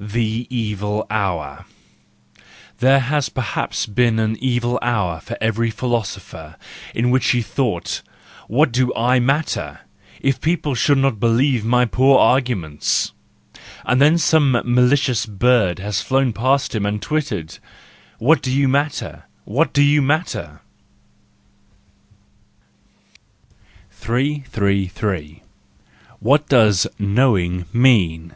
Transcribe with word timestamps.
The 0.00 0.46
Evil 0.48 1.06
Hour. 1.10 1.66
—There 2.78 3.00
has 3.00 3.28
perhaps 3.28 3.84
been 3.84 4.18
an 4.18 4.38
evil 4.42 4.78
hour 4.80 5.20
for 5.20 5.36
every 5.38 5.68
philosopher, 5.68 6.56
in 6.94 7.10
which 7.10 7.32
he 7.32 7.42
thought: 7.42 8.00
What 8.48 8.72
do 8.72 8.94
I 8.94 9.20
matter, 9.20 9.80
if 10.18 10.40
people 10.40 10.74
should 10.74 10.96
not 10.96 11.20
believe 11.20 11.62
my 11.62 11.84
poor 11.84 12.18
arguments!—And 12.18 14.00
then 14.00 14.16
some 14.16 14.52
malicious 14.64 15.26
bird 15.26 15.78
has 15.80 16.00
flown 16.00 16.32
past 16.32 16.74
him 16.74 16.86
and 16.86 17.02
twittered:" 17.02 17.58
What 18.26 18.40
do 18.40 18.50
you 18.50 18.68
matter? 18.68 19.24
What 19.44 19.74
do 19.74 19.82
you 19.82 20.00
matter?" 20.00 20.62
SANCTUS 23.90 24.06
JANUARIUS 24.06 24.44
257 24.52 24.52
333 24.54 25.42
What 26.20 26.48
does 26.48 26.86
Knowing 26.98 27.66
Mean? 27.74 28.34